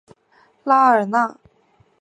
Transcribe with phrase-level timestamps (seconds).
[0.63, 1.37] 拉尔纳。